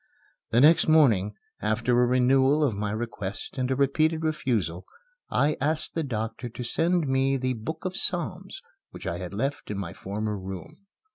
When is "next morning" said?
0.61-1.35